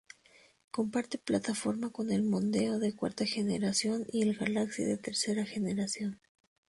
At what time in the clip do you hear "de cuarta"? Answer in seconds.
2.79-3.27